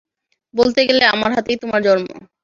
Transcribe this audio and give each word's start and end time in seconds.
বলতে 0.53 0.81
গেলে 0.87 1.03
আমার 1.13 1.31
হাতেই 1.35 1.57
তোমার 1.63 1.81
জন্ম। 1.83 2.09